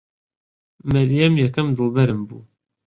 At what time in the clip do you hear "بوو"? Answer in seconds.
2.27-2.39